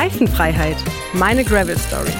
[0.00, 0.76] Reifenfreiheit.
[1.12, 2.12] Meine Gravel Story.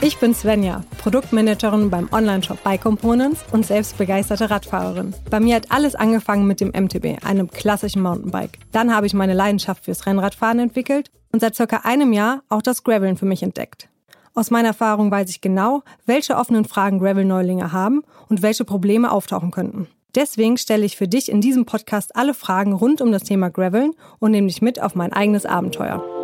[0.00, 5.14] Ich bin Svenja, Produktmanagerin beim Onlineshop Bike Components und selbst begeisterte Radfahrerin.
[5.30, 8.58] Bei mir hat alles angefangen mit dem MTB, einem klassischen Mountainbike.
[8.72, 12.82] Dann habe ich meine Leidenschaft fürs Rennradfahren entwickelt und seit circa einem Jahr auch das
[12.82, 13.88] Graveln für mich entdeckt.
[14.34, 19.52] Aus meiner Erfahrung weiß ich genau, welche offenen Fragen Gravel-Neulinge haben und welche Probleme auftauchen
[19.52, 19.86] könnten.
[20.14, 23.92] Deswegen stelle ich für dich in diesem Podcast alle Fragen rund um das Thema Graveln
[24.20, 26.23] und nehme dich mit auf mein eigenes Abenteuer.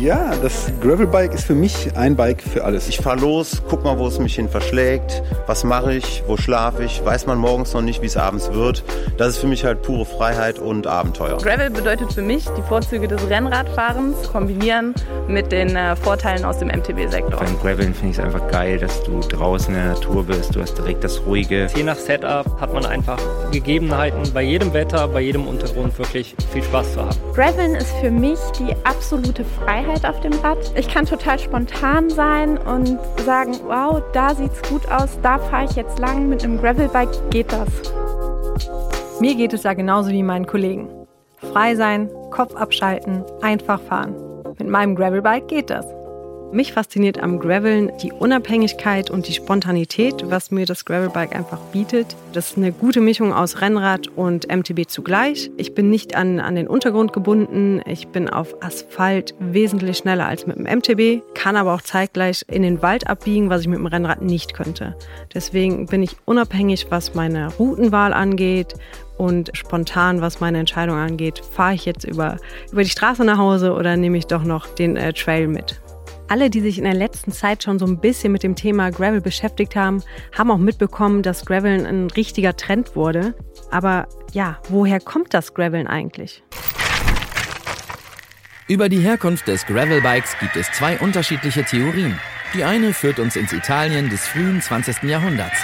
[0.00, 2.86] Ja, das Gravelbike ist für mich ein Bike für alles.
[2.88, 6.84] Ich fahre los, guck mal, wo es mich hin verschlägt, was mache ich, wo schlafe
[6.84, 8.84] ich, weiß man morgens noch nicht, wie es abends wird.
[9.16, 11.38] Das ist für mich halt pure Freiheit und Abenteuer.
[11.38, 14.94] Gravel bedeutet für mich die Vorzüge des Rennradfahrens kombinieren
[15.28, 17.40] mit den äh, Vorteilen aus dem MTB-Sektor.
[17.40, 20.60] Beim Graveln finde ich es einfach geil, dass du draußen in der Natur bist, du
[20.60, 21.68] hast direkt das Ruhige.
[21.74, 23.18] Je nach Setup hat man einfach
[23.50, 27.16] Gegebenheiten, bei jedem Wetter, bei jedem Untergrund wirklich viel Spaß zu haben.
[27.34, 30.58] Graveln ist für mich die absolute Freiheit Freiheit auf dem Rad.
[30.74, 35.76] Ich kann total spontan sein und sagen, wow, da sieht's gut aus, da fahre ich
[35.76, 37.68] jetzt lang, mit einem Gravelbike geht das.
[39.20, 40.88] Mir geht es ja genauso wie meinen Kollegen.
[41.38, 44.14] Frei sein, Kopf abschalten, einfach fahren.
[44.58, 45.86] Mit meinem Gravelbike geht das.
[46.52, 52.16] Mich fasziniert am Graveln die Unabhängigkeit und die Spontanität, was mir das Gravelbike einfach bietet.
[52.32, 55.50] Das ist eine gute Mischung aus Rennrad und MTB zugleich.
[55.56, 57.82] Ich bin nicht an, an den Untergrund gebunden.
[57.84, 62.62] Ich bin auf Asphalt wesentlich schneller als mit dem MTB, kann aber auch zeitgleich in
[62.62, 64.96] den Wald abbiegen, was ich mit dem Rennrad nicht könnte.
[65.34, 68.74] Deswegen bin ich unabhängig, was meine Routenwahl angeht,
[69.18, 72.36] und spontan, was meine Entscheidung angeht, fahre ich jetzt über,
[72.70, 75.80] über die Straße nach Hause oder nehme ich doch noch den äh, Trail mit.
[76.28, 79.20] Alle, die sich in der letzten Zeit schon so ein bisschen mit dem Thema Gravel
[79.20, 80.02] beschäftigt haben,
[80.36, 83.34] haben auch mitbekommen, dass Graveln ein richtiger Trend wurde.
[83.70, 86.42] Aber ja, woher kommt das Graveln eigentlich?
[88.66, 92.18] Über die Herkunft des Gravelbikes gibt es zwei unterschiedliche Theorien.
[92.54, 95.04] Die eine führt uns ins Italien des frühen 20.
[95.04, 95.58] Jahrhunderts.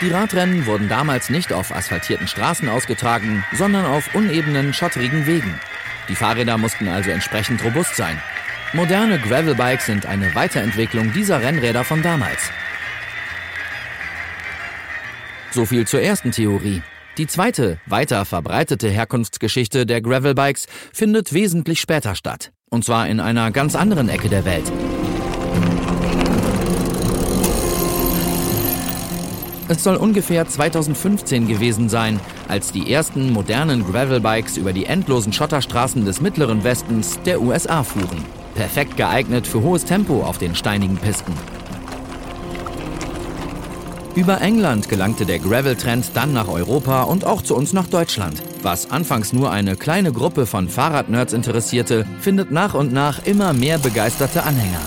[0.00, 5.60] Die Radrennen wurden damals nicht auf asphaltierten Straßen ausgetragen, sondern auf unebenen, schotterigen Wegen.
[6.10, 8.20] Die Fahrräder mussten also entsprechend robust sein.
[8.72, 12.50] Moderne Gravelbikes sind eine Weiterentwicklung dieser Rennräder von damals.
[15.52, 16.82] So viel zur ersten Theorie.
[17.16, 22.50] Die zweite, weiter verbreitete Herkunftsgeschichte der Gravelbikes findet wesentlich später statt.
[22.70, 24.70] Und zwar in einer ganz anderen Ecke der Welt.
[29.68, 32.18] Es soll ungefähr 2015 gewesen sein,
[32.50, 38.24] als die ersten modernen Gravelbikes über die endlosen Schotterstraßen des mittleren Westens der USA fuhren.
[38.54, 41.32] Perfekt geeignet für hohes Tempo auf den steinigen Pisten.
[44.16, 48.42] Über England gelangte der Gravel-Trend dann nach Europa und auch zu uns nach Deutschland.
[48.62, 53.78] Was anfangs nur eine kleine Gruppe von Fahrradnerds interessierte, findet nach und nach immer mehr
[53.78, 54.82] begeisterte Anhänger.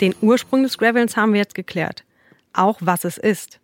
[0.00, 2.04] Den Ursprung des Gravelns haben wir jetzt geklärt.
[2.54, 3.59] Auch was es ist.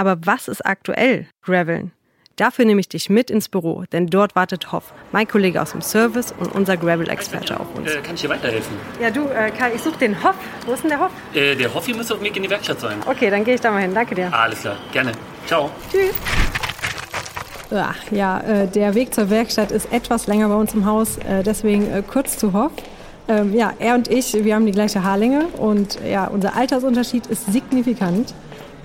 [0.00, 1.92] Aber was ist aktuell Graveln?
[2.36, 5.82] Dafür nehme ich dich mit ins Büro, denn dort wartet Hoff, mein Kollege aus dem
[5.82, 7.92] Service und unser Gravel-Experte auf uns.
[7.92, 8.74] Äh, kann ich dir weiterhelfen?
[8.98, 10.36] Ja, du, äh, Kai, ich suche den Hoff.
[10.64, 11.10] Wo ist denn der Hoff?
[11.34, 12.96] Äh, der Hoff hier müsste auf dem Weg in die Werkstatt sein.
[13.04, 13.92] Okay, dann gehe ich da mal hin.
[13.92, 14.32] Danke dir.
[14.32, 15.12] Alles klar, gerne.
[15.44, 15.68] Ciao.
[15.92, 16.14] Tschüss.
[17.70, 21.42] Ach, ja, äh, der Weg zur Werkstatt ist etwas länger bei uns im Haus, äh,
[21.42, 22.72] deswegen äh, kurz zu Hoff.
[23.28, 27.52] Ähm, ja, er und ich, wir haben die gleiche Haarlänge und ja, unser Altersunterschied ist
[27.52, 28.32] signifikant.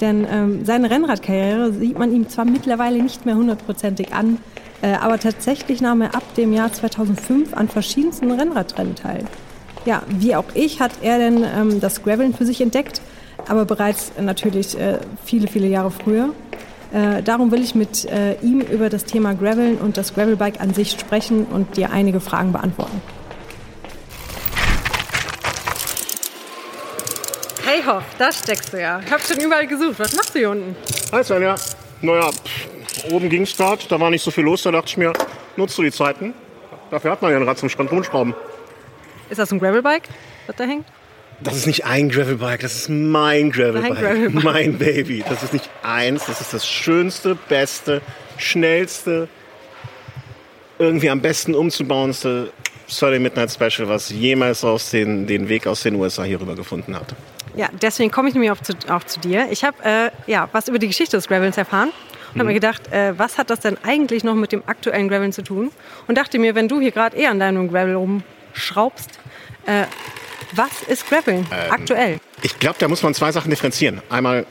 [0.01, 4.39] Denn ähm, seine Rennradkarriere sieht man ihm zwar mittlerweile nicht mehr hundertprozentig an,
[4.81, 9.23] äh, aber tatsächlich nahm er ab dem Jahr 2005 an verschiedensten Rennradrennen teil.
[9.85, 13.01] Ja, wie auch ich hat er denn ähm, das Graveln für sich entdeckt,
[13.47, 16.29] aber bereits äh, natürlich äh, viele, viele Jahre früher.
[16.91, 20.73] Äh, darum will ich mit äh, ihm über das Thema Graveln und das Gravelbike an
[20.73, 23.01] sich sprechen und dir einige Fragen beantworten.
[27.75, 29.01] Hey Hoff, da steckst du ja.
[29.06, 30.00] Ich hab schon überall gesucht.
[30.00, 30.77] Was machst du hier unten?
[31.12, 31.56] Hi Svenja.
[32.01, 34.95] Naja, pff, oben ging es gerade, da war nicht so viel los, da dachte ich
[34.95, 35.12] mir,
[35.57, 36.33] nutzt du die Zeiten?
[36.89, 38.33] Dafür hat man ja ein Rad zum Strand rumschrauben.
[39.30, 40.07] Ist das ein Gravelbike,
[40.48, 40.86] was da hängt?
[41.42, 44.00] Das ist nicht ein Gravelbike, das ist mein Gravelbike.
[44.00, 44.44] Gravelbike.
[44.45, 45.25] Mein Baby.
[45.28, 48.01] Das ist nicht eins, das ist das schönste, beste,
[48.38, 49.28] schnellste,
[50.80, 52.54] irgendwie am besten umzubauendste
[52.87, 56.95] Sunday Midnight Special, was jemals aus den, den Weg aus den USA hier rüber gefunden
[56.95, 57.15] hat.
[57.55, 59.47] Ja, deswegen komme ich nämlich auch zu, auch zu dir.
[59.49, 61.91] Ich habe äh, ja, was über die Geschichte des Gravels erfahren
[62.33, 65.31] und habe mir gedacht, äh, was hat das denn eigentlich noch mit dem aktuellen Graveln
[65.31, 65.71] zu tun?
[66.07, 69.19] Und dachte mir, wenn du hier gerade eher an deinem Gravel rumschraubst,
[69.65, 69.85] äh,
[70.51, 72.19] was ist Graveln Ähm, aktuell?
[72.41, 74.01] Ich glaube, da muss man zwei Sachen differenzieren.
[74.09, 74.45] Einmal,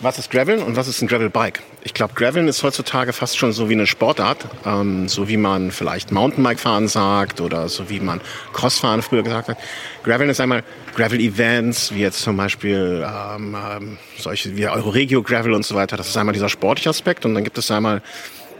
[0.00, 1.60] was ist Graveln und was ist ein Gravelbike?
[1.84, 5.72] Ich glaube, Graveln ist heutzutage fast schon so wie eine Sportart, ähm, so wie man
[5.72, 8.20] vielleicht Mountainbike fahren sagt oder so wie man
[8.52, 9.58] Crossfahren früher gesagt hat.
[10.04, 10.62] Graveln ist einmal
[10.94, 15.96] Gravel-Events, wie jetzt zum Beispiel ähm, ähm, solche wie Euroregio Gravel und so weiter.
[15.96, 18.00] Das ist einmal dieser sportliche Aspekt und dann gibt es einmal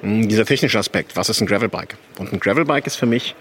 [0.02, 1.14] mh, dieser technische Aspekt.
[1.14, 1.96] Was ist ein Gravelbike?
[2.18, 3.36] Und ein Gravelbike ist für mich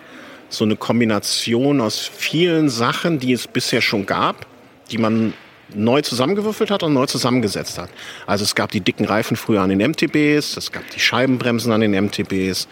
[0.49, 4.45] so eine Kombination aus vielen Sachen, die es bisher schon gab,
[4.91, 5.33] die man
[5.75, 7.89] neu zusammengewürfelt hat und neu zusammengesetzt hat.
[8.25, 11.81] Also es gab die dicken Reifen früher an den MTBs, es gab die Scheibenbremsen an
[11.81, 12.67] den MTBs,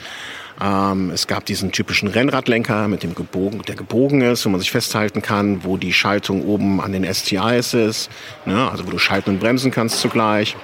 [0.61, 4.71] ähm, es gab diesen typischen Rennradlenker mit dem gebogen, der gebogen ist, wo man sich
[4.71, 8.09] festhalten kann, wo die Schaltung oben an den STIs ist,
[8.45, 8.69] ne?
[8.69, 10.55] also wo du schalten und bremsen kannst zugleich.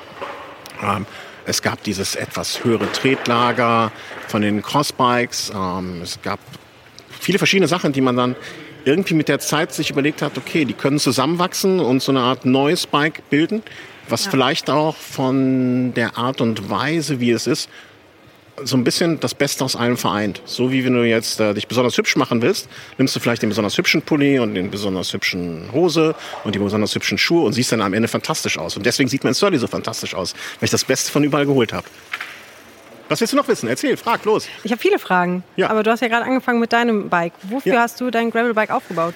[0.84, 1.06] Ähm,
[1.46, 3.92] es gab dieses etwas höhere Tretlager
[4.28, 5.52] von den Crossbikes.
[5.56, 6.40] Ähm, es gab
[7.20, 8.36] viele verschiedene Sachen, die man dann
[8.86, 12.46] irgendwie mit der Zeit sich überlegt hat, okay, die können zusammenwachsen und so eine Art
[12.46, 13.64] neues Bike bilden,
[14.08, 14.32] was ja.
[14.32, 17.70] vielleicht auch von der Art und Weise, wie es ist,
[18.64, 20.42] so ein bisschen das Beste aus allem vereint.
[20.46, 23.50] So wie wenn du jetzt äh, dich besonders hübsch machen willst, nimmst du vielleicht den
[23.50, 27.72] besonders hübschen Pulli und den besonders hübschen Hose und die besonders hübschen Schuhe und siehst
[27.72, 28.78] dann am Ende fantastisch aus.
[28.78, 31.74] Und deswegen sieht mein Surly so fantastisch aus, weil ich das Beste von überall geholt
[31.74, 31.86] habe.
[33.10, 33.70] Was willst du noch wissen?
[33.70, 34.48] Erzähl, frag, los.
[34.64, 35.44] Ich habe viele Fragen.
[35.56, 35.70] Ja.
[35.70, 37.34] Aber du hast ja gerade angefangen mit deinem Bike.
[37.44, 37.82] Wofür Ja.
[37.82, 39.14] hast du dein Gravelbike aufgebaut?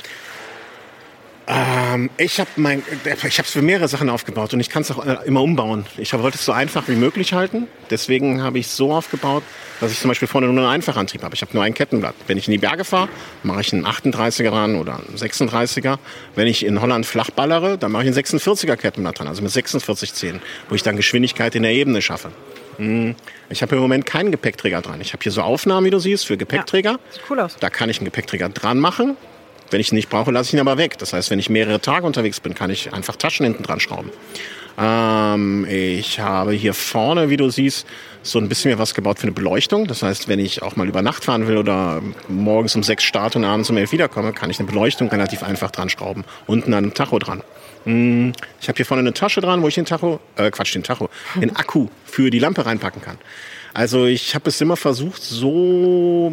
[1.51, 4.91] Ähm, ich habe mein, ich habe es für mehrere Sachen aufgebaut und ich kann es
[4.91, 5.88] auch äh, immer umbauen.
[5.97, 7.68] Ich wollte es so einfach wie möglich halten.
[7.89, 9.41] Deswegen habe ich es so aufgebaut,
[9.81, 11.33] dass ich zum Beispiel vorne nur einen Einfachantrieb habe.
[11.33, 12.13] Ich habe nur ein Kettenblatt.
[12.27, 13.09] Wenn ich in die Berge fahre,
[13.42, 15.97] mache ich einen 38er ran oder einen 36er.
[16.35, 19.50] Wenn ich in Holland flach ballere, dann mache ich einen 46er Kettenblatt dran, also mit
[19.51, 22.30] 46 Zähnen, wo ich dann Geschwindigkeit in der Ebene schaffe.
[22.79, 23.15] Hm,
[23.49, 24.99] Ich habe im Moment keinen Gepäckträger dran.
[25.01, 26.99] Ich habe hier so Aufnahmen, wie du siehst, für Gepäckträger.
[27.11, 27.57] Sieht cool aus.
[27.59, 29.17] Da kann ich einen Gepäckträger dran machen.
[29.71, 30.97] Wenn ich ihn nicht brauche, lasse ich ihn aber weg.
[30.97, 34.09] Das heißt, wenn ich mehrere Tage unterwegs bin, kann ich einfach Taschen hinten dran schrauben.
[34.79, 37.85] Ähm, ich habe hier vorne, wie du siehst,
[38.23, 39.85] so ein bisschen mehr was gebaut für eine Beleuchtung.
[39.87, 43.37] Das heißt, wenn ich auch mal über Nacht fahren will oder morgens um sechs starte
[43.37, 46.23] und abends um elf wiederkomme, kann ich eine Beleuchtung relativ einfach dran schrauben.
[46.47, 47.43] Unten an einem Tacho dran.
[47.85, 50.83] Hm, Ich habe hier vorne eine Tasche dran, wo ich den Tacho, äh, Quatsch, den
[50.83, 53.17] Tacho, den Akku für die Lampe reinpacken kann.
[53.73, 56.31] Also ich habe es immer versucht, so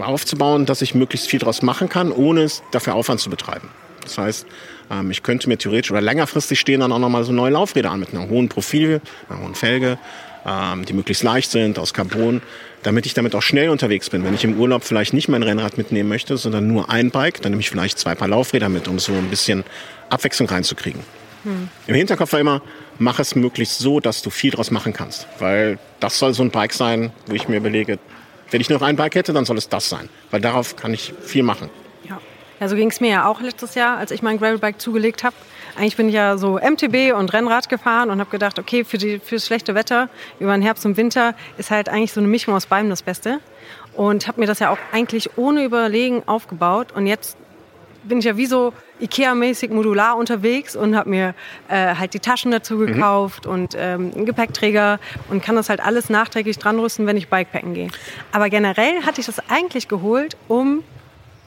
[0.00, 3.68] aufzubauen, dass ich möglichst viel draus machen kann, ohne es dafür Aufwand zu betreiben.
[4.02, 4.46] Das heißt,
[4.90, 8.00] ähm, ich könnte mir theoretisch oder längerfristig stehen dann auch nochmal so neue Laufräder an
[8.00, 9.98] mit einem hohen Profil, einer hohen Felge,
[10.46, 12.42] ähm, die möglichst leicht sind, aus Carbon,
[12.82, 14.24] damit ich damit auch schnell unterwegs bin.
[14.24, 17.52] Wenn ich im Urlaub vielleicht nicht mein Rennrad mitnehmen möchte, sondern nur ein Bike, dann
[17.52, 19.64] nehme ich vielleicht zwei Paar Laufräder mit, um so ein bisschen
[20.08, 21.02] Abwechslung reinzukriegen.
[21.86, 22.62] Im Hinterkopf war immer,
[22.98, 25.26] mach es möglichst so, dass du viel draus machen kannst.
[25.40, 27.98] Weil das soll so ein Bike sein, wo ich mir überlege,
[28.50, 30.08] wenn ich nur noch ein Bike hätte, dann soll es das sein.
[30.30, 31.68] Weil darauf kann ich viel machen.
[32.62, 32.68] Ja.
[32.68, 35.34] So ging es mir ja auch letztes Jahr, als ich mein Gravelbike zugelegt habe.
[35.76, 39.18] Eigentlich bin ich ja so MTB und Rennrad gefahren und habe gedacht, okay, für die,
[39.18, 42.66] fürs schlechte Wetter über den Herbst und Winter ist halt eigentlich so eine Mischung aus
[42.66, 43.40] beidem das Beste.
[43.94, 46.92] Und habe mir das ja auch eigentlich ohne Überlegen aufgebaut.
[46.92, 47.36] Und jetzt
[48.04, 51.34] bin ich ja wie so Ikea-mäßig modular unterwegs und habe mir
[51.68, 55.00] äh, halt die Taschen dazu gekauft und ähm, einen Gepäckträger
[55.30, 57.88] und kann das halt alles nachträglich dran rüsten, wenn ich Bikepacken gehe.
[58.30, 60.84] Aber generell hatte ich das eigentlich geholt, um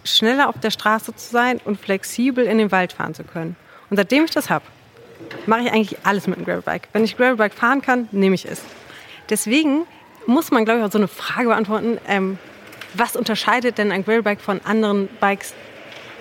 [0.05, 3.55] schneller auf der Straße zu sein und flexibel in den Wald fahren zu können.
[3.89, 4.65] Und seitdem ich das habe,
[5.45, 6.87] mache ich eigentlich alles mit dem Gravelbike.
[6.93, 8.61] Wenn ich Gravelbike fahren kann, nehme ich es.
[9.29, 9.85] Deswegen
[10.25, 12.37] muss man, glaube ich, auch so eine Frage beantworten, ähm,
[12.93, 15.53] was unterscheidet denn ein Gravelbike von anderen Bikes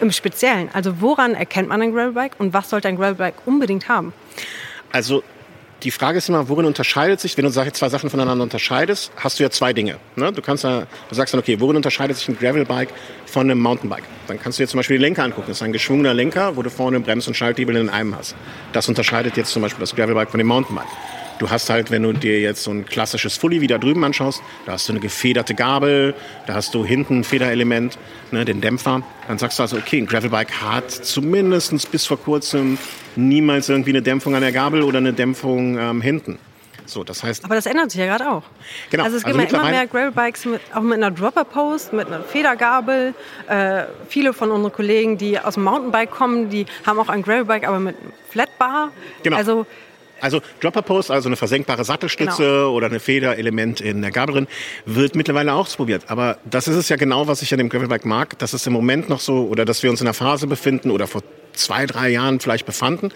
[0.00, 0.68] im Speziellen?
[0.72, 4.12] Also woran erkennt man ein Gravelbike und was sollte ein Gravelbike unbedingt haben?
[4.92, 5.22] Also
[5.84, 9.42] die Frage ist immer, worin unterscheidet sich, wenn du zwei Sachen voneinander unterscheidest, hast du
[9.42, 9.98] ja zwei Dinge.
[10.16, 10.32] Ne?
[10.32, 12.88] Du, kannst ja, du sagst dann, okay, worin unterscheidet sich ein Gravelbike
[13.26, 14.04] von einem Mountainbike?
[14.26, 15.48] Dann kannst du dir zum Beispiel den Lenker angucken.
[15.48, 18.34] Das ist ein geschwungener Lenker, wo du vorne Brems- und Schalthebel in einem hast.
[18.72, 20.88] Das unterscheidet jetzt zum Beispiel das Gravelbike von dem Mountainbike.
[21.44, 24.42] Du hast halt, wenn du dir jetzt so ein klassisches Fully wie da drüben anschaust,
[24.64, 26.14] da hast du eine gefederte Gabel,
[26.46, 27.98] da hast du hinten ein Federelement,
[28.30, 29.02] ne, den Dämpfer.
[29.28, 32.78] Dann sagst du also, okay, ein Gravelbike hat zumindest bis vor kurzem
[33.14, 36.38] niemals irgendwie eine Dämpfung an der Gabel oder eine Dämpfung ähm, hinten.
[36.86, 38.44] So, das heißt, Aber das ändert sich ja gerade auch.
[38.88, 42.22] Genau, Also es gibt also immer mehr Gravelbikes mit, auch mit einer Dropper-Post, mit einer
[42.22, 43.12] Federgabel.
[43.48, 47.68] Äh, viele von unseren Kollegen, die aus dem Mountainbike kommen, die haben auch ein Gravelbike,
[47.68, 48.92] aber mit einem Flatbar.
[49.22, 49.36] Genau.
[49.36, 49.66] Also
[50.20, 52.70] Also Dropper Post, also eine versenkbare Sattelstütze Genau.
[52.72, 54.46] oder eine Federelement in der Gabel drin,
[54.86, 56.04] wird mittlerweile auch ausprobiert.
[56.08, 58.72] Aber das ist es ja genau, was ich an dem Gravelbike mag, dass es im
[58.72, 62.08] Moment noch so, oder dass wir uns in einer Phase befinden oder vor zwei, drei
[62.10, 63.10] Jahren vielleicht befanden,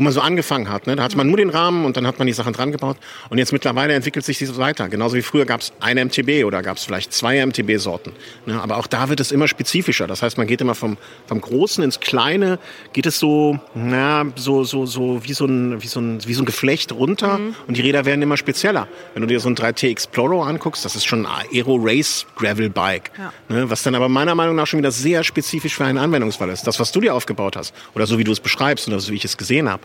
[0.00, 0.86] wo man so angefangen hat.
[0.86, 0.96] Ne?
[0.96, 2.96] Da hatte man nur den Rahmen und dann hat man die Sachen dran gebaut.
[3.28, 4.88] Und jetzt mittlerweile entwickelt sich das weiter.
[4.88, 8.14] Genauso wie früher gab es eine MTB oder gab es vielleicht zwei MTB-Sorten.
[8.46, 8.58] Ne?
[8.62, 10.06] Aber auch da wird es immer spezifischer.
[10.06, 12.58] Das heißt, man geht immer vom, vom Großen ins Kleine,
[12.94, 16.42] geht es so, na, so, so, so wie so ein, wie so ein, wie so
[16.42, 17.54] ein Geflecht runter Mhm.
[17.66, 18.88] und die Räder werden immer spezieller.
[19.12, 22.70] Wenn du dir so ein 3T Explorer anguckst, das ist schon ein Aero Race Gravel
[22.70, 23.10] Bike.
[23.18, 23.32] Ja.
[23.50, 23.68] Ne?
[23.68, 26.66] Was dann aber meiner Meinung nach schon wieder sehr spezifisch für einen Anwendungsfall ist.
[26.66, 29.16] Das, was du dir aufgebaut hast oder so wie du es beschreibst oder so wie
[29.16, 29.82] ich es gesehen habe.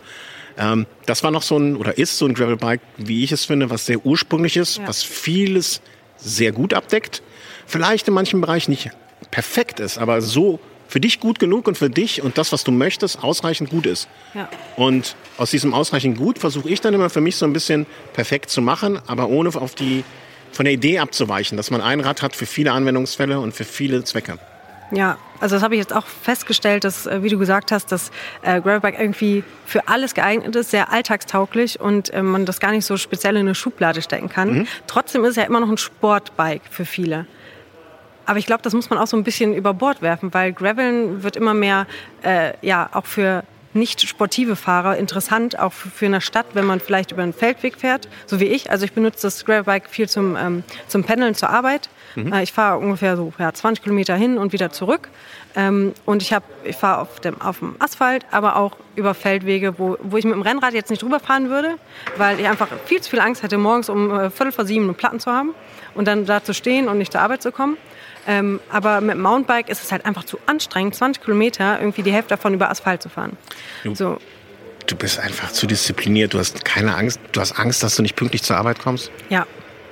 [0.58, 3.44] Ähm, das war noch so ein, oder ist so ein Gravel Bike, wie ich es
[3.44, 4.88] finde, was sehr ursprünglich ist, Ja.
[4.88, 5.80] was vieles
[6.16, 7.22] sehr gut abdeckt.
[7.66, 8.90] Vielleicht in manchen Bereichen nicht
[9.30, 12.70] perfekt ist, aber so für dich gut genug und für dich und das, was du
[12.70, 14.08] möchtest, ausreichend gut ist.
[14.34, 14.48] Ja.
[14.76, 18.50] Und aus diesem ausreichend gut versuche ich dann immer für mich so ein bisschen perfekt
[18.50, 20.04] zu machen, aber ohne auf die,
[20.52, 24.04] von der Idee abzuweichen, dass man ein Rad hat für viele Anwendungsfälle und für viele
[24.04, 24.38] Zwecke.
[24.92, 28.10] Ja, also das habe ich jetzt auch festgestellt, dass, äh, wie du gesagt hast, dass
[28.42, 32.86] äh, Gravelbike irgendwie für alles geeignet ist, sehr alltagstauglich und äh, man das gar nicht
[32.86, 34.58] so speziell in eine Schublade stecken kann.
[34.58, 34.66] Mhm.
[34.86, 37.26] Trotzdem ist es ja immer noch ein Sportbike für viele.
[38.26, 41.22] Aber ich glaube, das muss man auch so ein bisschen über Bord werfen, weil Graveln
[41.22, 41.86] wird immer mehr,
[42.22, 43.44] äh, ja, auch für
[43.76, 48.08] nicht sportive Fahrer interessant, auch für, eine Stadt, wenn man vielleicht über einen Feldweg fährt,
[48.26, 48.70] so wie ich.
[48.70, 51.88] Also ich benutze das Gravelbike viel zum, ähm, zum Pendeln zur Arbeit.
[52.14, 52.32] Mhm.
[52.32, 55.08] Äh, ich fahre ungefähr so ja, 20 Kilometer hin und wieder zurück.
[55.54, 59.78] Ähm, und ich, hab, ich fahre auf dem, auf dem Asphalt, aber auch über Feldwege,
[59.78, 61.76] wo, wo ich mit dem Rennrad jetzt nicht drüber fahren würde,
[62.16, 64.94] weil ich einfach viel zu viel Angst hätte, morgens um äh, Viertel vor sieben einen
[64.94, 65.54] Platten zu haben
[65.94, 67.76] und dann da zu stehen und nicht zur Arbeit zu kommen.
[68.26, 72.12] Ähm, aber mit dem Mountainbike ist es halt einfach zu anstrengend, 20 Kilometer irgendwie die
[72.12, 73.36] Hälfte davon über Asphalt zu fahren.
[73.84, 74.18] Du, So,
[74.86, 76.34] du bist einfach zu diszipliniert.
[76.34, 77.20] Du hast keine Angst.
[77.32, 79.10] Du hast Angst, dass du nicht pünktlich zur Arbeit kommst.
[79.30, 79.46] ja.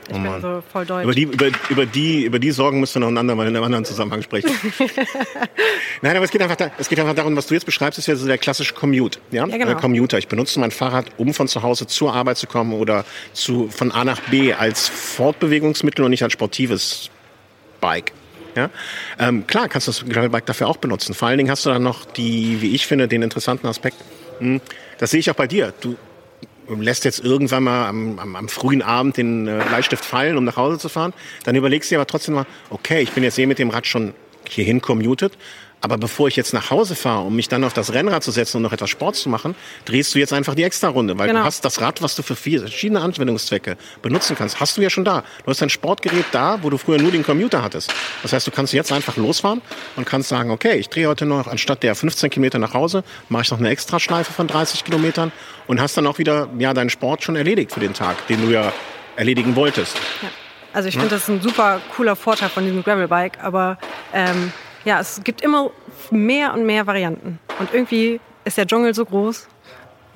[0.09, 1.05] Ich Oh bin so voll deutsch.
[1.05, 3.65] Über die, über, über, die, über die Sorgen müssen wir noch ein andermal in einem
[3.65, 4.51] anderen Zusammenhang sprechen.
[6.03, 8.07] Nein, aber es geht, einfach da, es geht einfach darum, was du jetzt beschreibst, ist
[8.07, 9.19] ja so der klassische Commute.
[9.31, 9.47] Ja?
[9.47, 9.73] Ja, genau.
[9.73, 10.19] Äh, Commuter.
[10.19, 13.93] Ich benutze mein Fahrrad, um von zu Hause zur Arbeit zu kommen oder zu, von
[13.93, 17.11] A nach B als Fortbewegungsmittel und nicht als sportives
[17.81, 18.13] Bike.
[18.57, 18.71] Ja?
[19.19, 21.15] Ähm, klar kannst du das Gravelbike dafür auch benutzen.
[21.15, 23.97] Vor allen Dingen hast du dann noch die, wie ich finde, den interessanten Aspekt.
[24.39, 24.61] Hm,
[24.99, 25.73] Das sehe ich auch bei dir.
[25.81, 25.97] Du
[26.69, 30.57] lässt jetzt irgendwann mal am, am, am frühen Abend den äh, Bleistift fallen, um nach
[30.57, 31.13] Hause zu fahren.
[31.45, 33.87] Dann überlegst du dir aber trotzdem mal, okay, ich bin jetzt eh mit dem Rad
[33.87, 34.15] schon
[34.49, 35.33] hierhin commuted.
[35.85, 38.57] Aber bevor ich jetzt nach Hause fahre, um mich dann auf das Rennrad zu setzen
[38.57, 41.41] und noch etwas Sport zu machen, drehst du jetzt einfach die Extra-Runde, weil Genau.
[41.41, 45.05] du hast das Rad, was du für verschiedene Anwendungszwecke benutzen kannst, hast du ja schon
[45.05, 45.25] da.
[45.45, 47.93] Du hast dein Sportgerät da, wo du früher nur den Commuter hattest.
[48.23, 49.61] Das heißt, du kannst jetzt einfach losfahren
[49.97, 53.43] und kannst sagen, okay, ich drehe heute noch, anstatt der 15 Kilometer nach Hause, mache
[53.43, 55.33] ich noch eine Extraschleife von 30 Kilometern
[55.67, 58.51] und hast dann auch wieder ja, deinen Sport schon erledigt für den Tag, den du
[58.51, 58.73] ja
[59.17, 59.99] erledigen wolltest.
[60.73, 61.03] Also ich Ja.
[61.03, 63.77] finde, das ist ein super cooler Vorteil von diesem Gravelbike, aber
[64.15, 64.51] ähm,
[64.85, 65.71] ja, es gibt immer
[66.11, 67.39] mehr und mehr Varianten.
[67.59, 69.49] Und irgendwie ist der Dschungel so groß,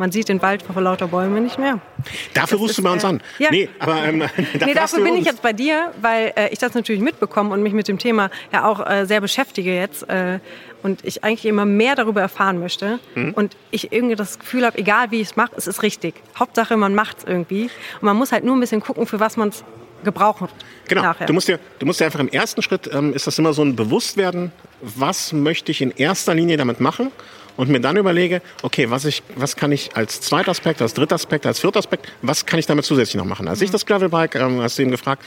[0.01, 1.81] man sieht den Wald vor lauter Bäumen nicht mehr.
[2.33, 3.21] Dafür Das rufst du bei uns äh, an.
[3.41, 3.49] ja.
[3.51, 4.19] Nee, aber ähm,
[4.65, 5.27] nee, dafür bin ich uns.
[5.27, 8.65] jetzt bei dir, weil äh, ich das natürlich mitbekomme und mich mit dem Thema ja
[8.65, 10.39] auch äh, sehr beschäftige jetzt äh,
[10.85, 13.33] und ich eigentlich immer mehr darüber erfahren möchte Mhm.
[13.35, 16.15] und ich irgendwie das Gefühl habe, egal wie ich es mache, es ist richtig.
[16.39, 19.37] Hauptsache, man macht es irgendwie und man muss halt nur ein bisschen gucken, für was
[19.37, 19.65] man es
[20.05, 20.51] gebraucht
[20.89, 21.03] Genau.
[21.03, 21.27] nachher.
[21.27, 23.63] Du musst dir, du musst dir einfach im ersten Schritt ähm, ist das immer so
[23.63, 27.11] ein Bewusstwerden, was möchte ich in erster Linie damit machen
[27.57, 31.17] und mir dann überlege, okay, was ich, was kann ich als zweiter Aspekt, als dritter
[31.17, 33.49] Aspekt, als vierter Aspekt, was kann ich damit zusätzlich noch machen?
[33.49, 35.23] Als ich das Gravelbike, ähm, hast du eben gefragt,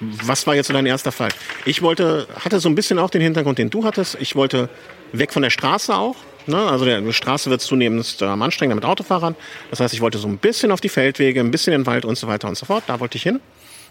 [0.00, 1.30] was war jetzt so dein erster Fall?
[1.64, 4.16] Ich wollte, hatte so ein bisschen auch den Hintergrund, den du hattest.
[4.20, 4.68] Ich wollte
[5.12, 6.16] weg von der Straße auch.
[6.46, 6.56] Ne?
[6.56, 9.34] Also der, die Straße wird zunehmend ähm, anstrengender mit Autofahrern.
[9.70, 12.04] Das heißt, ich wollte so ein bisschen auf die Feldwege, ein bisschen in den Wald
[12.04, 12.84] und so weiter und so fort.
[12.86, 13.40] Da wollte ich hin.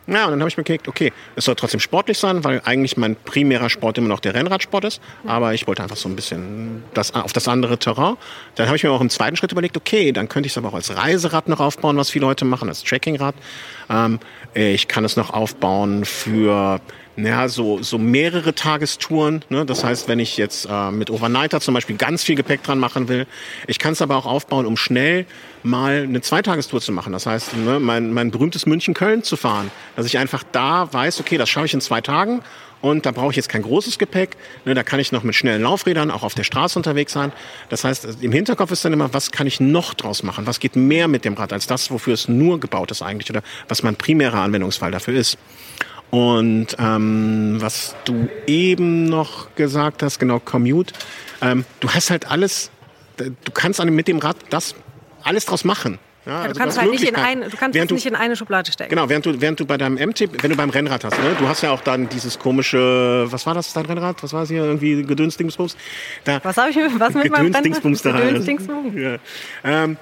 [0.08, 2.98] Ja, und dann habe ich mir gedacht, okay, es soll trotzdem sportlich sein, weil eigentlich
[2.98, 5.02] mein primärer Sport immer noch der Rennradsport ist.
[5.26, 8.18] Aber ich wollte einfach so ein bisschen das, auf das andere Terrain.
[8.56, 10.70] Dann habe ich mir auch im zweiten Schritt überlegt, okay, dann könnte ich es aber
[10.70, 13.36] auch als Reiserad noch aufbauen, was viele Leute machen, als Trekkingrad.
[13.90, 14.20] Ähm,
[14.54, 16.82] ich kann es noch aufbauen für
[17.18, 19.44] ja, so, so mehrere Tagestouren.
[19.50, 19.66] Ne?
[19.66, 23.10] Das heißt, wenn ich jetzt äh, mit Overnighter zum Beispiel ganz viel Gepäck dran machen
[23.10, 23.28] will.
[23.68, 25.26] Ich kann es aber auch aufbauen, um schnell
[25.64, 27.12] mal eine Zweitagestour zu machen.
[27.12, 29.72] Das heißt, ne, mein, mein berühmtes München-Köln zu fahren.
[29.96, 32.42] Dass ich einfach da weiß, okay, das schaffe ich in zwei Tagen.
[32.82, 34.38] Und da brauche ich jetzt kein großes Gepäck.
[34.66, 37.32] Ne, da kann ich noch mit schnellen Laufrädern auch auf der Straße unterwegs sein.
[37.70, 40.48] Das heißt, im Hinterkopf ist dann immer, was kann ich noch draus machen?
[40.48, 43.30] Was geht mehr mit dem Rad als das, wofür es nur gebaut ist eigentlich?
[43.30, 45.38] Oder was mein primärer Anwendungsfall dafür ist?
[46.12, 50.94] Und ähm, was du eben noch gesagt hast, genau, Commute,
[51.42, 52.70] ähm, du hast halt alles,
[53.18, 54.76] du kannst an- mit dem Rad das
[55.24, 56.00] alles draus machen.
[56.26, 58.16] Ja, Ja, also du kannst hast halt nicht in eine, du kannst es nicht in
[58.16, 58.90] eine Schublade stecken.
[58.92, 61.48] Genau, während du, während du bei deinem MT, wenn du beim Rennrad hast, ne, du
[61.48, 64.22] hast ja auch dann dieses komische, was war das, dein Rennrad?
[64.22, 64.64] Was war es hier?
[64.66, 65.76] Irgendwie Gedönsdingsbums?
[66.26, 68.12] Da, Was habe ich mit, was mit meinem Gedönsdingsbums da.
[68.20, 68.94] Gedönsdingsbums?
[68.96, 69.16] Ja.
[69.64, 69.98] Ähm,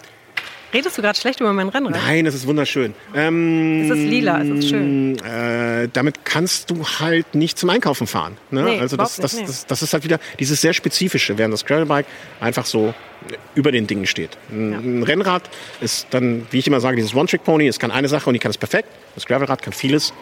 [0.71, 1.95] Redest du gerade schlecht über mein Rennrad?
[2.05, 2.93] Nein, es ist wunderschön.
[3.15, 5.17] Ähm, Es ist lila, es ist schön.
[5.23, 8.37] Äh, damit kannst du halt nicht zum Einkaufen fahren.
[8.51, 8.63] Ne?
[8.63, 9.47] Nee, also das, das, nicht, nee.
[9.47, 12.05] das, das ist halt wieder dieses sehr spezifische, während das Gravelbike
[12.39, 12.93] einfach so
[13.55, 14.37] über den Dingen steht.
[14.51, 15.49] Ein, ein Rennrad
[15.81, 17.67] ist dann, wie ich immer sage, dieses One-Trick-Pony.
[17.67, 18.89] Es kann eine Sache und die kann es perfekt.
[19.15, 20.13] Das Gravelrad kann vieles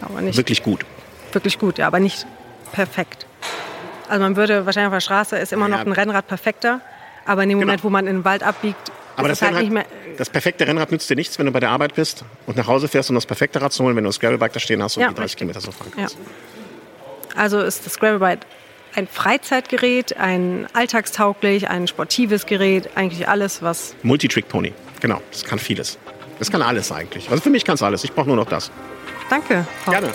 [0.00, 0.84] Aber nicht wirklich gut.
[1.32, 2.26] wirklich gut, ja, aber nicht
[2.72, 3.26] perfekt.
[4.08, 5.84] Also man würde wahrscheinlich auf der Straße ist immer noch Ja.
[5.84, 6.80] ein Rennrad perfekter,
[7.24, 7.68] aber in dem Genau.
[7.68, 9.84] Moment, wo man in den Wald abbiegt, Aber ist das, halt Rennrad, mehr.
[10.16, 12.88] das perfekte Rennrad nützt dir nichts, wenn du bei der Arbeit bist und nach Hause
[12.88, 15.02] fährst, um das perfekte Rad zu holen, wenn du das Gravelbike da stehen hast und
[15.02, 15.38] Ja, die 30 richtig.
[15.38, 16.02] Kilometer so fahren Ja.
[16.02, 16.18] kannst.
[17.36, 18.40] Also ist das Gravelbike
[18.96, 25.22] ein Freizeitgerät, ein alltagstauglich, ein sportives Gerät, eigentlich alles, was Multi-Trick-Pony, genau.
[25.30, 25.96] Das kann vieles.
[26.40, 27.30] Das kann alles eigentlich.
[27.30, 28.02] Also für mich kann es alles.
[28.02, 28.70] Ich brauche nur noch das.
[29.28, 29.66] Danke.
[29.84, 29.92] Frau.
[29.92, 30.12] Gerne.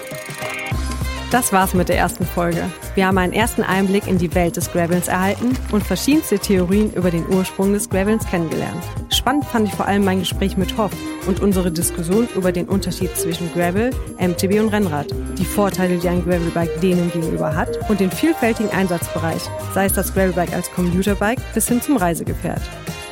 [1.35, 2.63] Das war's mit der ersten Folge.
[2.93, 7.11] Wir haben einen ersten Einblick in die Welt des Gravels erhalten und verschiedenste Theorien über
[7.11, 8.81] den Ursprung des Gravels kennengelernt.
[9.09, 10.93] Spannend fand ich vor allem mein Gespräch mit Hoff
[11.27, 16.23] und unsere Diskussion über den Unterschied zwischen Gravel, MTB und Rennrad, die Vorteile, die ein
[16.23, 19.41] Gravelbike denen gegenüber hat und den vielfältigen Einsatzbereich,
[19.73, 22.61] sei es das Gravelbike als Commuterbike bis hin zum Reisegefährt.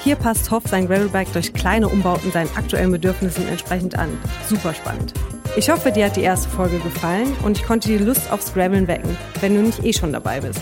[0.02, 4.08] Hier passt Hoff sein Gravelbike durch kleine Umbauten seinen aktuellen Bedürfnissen entsprechend an.
[4.48, 5.14] Super spannend.
[5.56, 8.88] Ich hoffe, dir hat die erste Folge gefallen und ich konnte die Lust aufs Graveln
[8.88, 10.62] wecken, wenn du nicht eh schon dabei bist.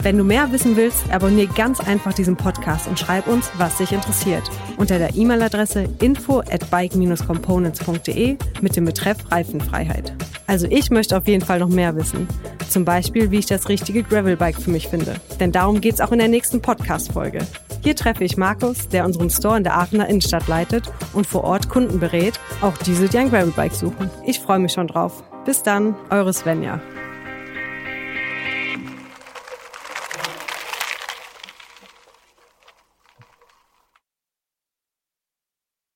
[0.00, 3.90] Wenn du mehr wissen willst, abonniere ganz einfach diesen Podcast und schreib uns, was dich
[3.90, 4.44] interessiert.
[4.76, 10.12] Unter der E-Mail-Adresse info at bike-components.de mit dem Betreff Reifenfreiheit.
[10.46, 12.28] Also ich möchte auf jeden Fall noch mehr wissen.
[12.70, 15.16] Zum Beispiel, wie ich das richtige Gravelbike für mich finde.
[15.40, 17.40] Denn darum geht's auch in der nächsten Podcast-Folge.
[17.82, 21.68] Hier treffe ich Markus, der unseren Store in der Aachener Innenstadt leitet und vor Ort
[21.68, 24.10] Kunden berät, auch diese, die ein Gravelbike suchen.
[24.26, 25.22] Ich freue mich schon drauf.
[25.44, 26.80] Bis dann, eure Svenja.